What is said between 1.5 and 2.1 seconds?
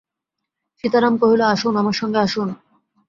আসুন, আমার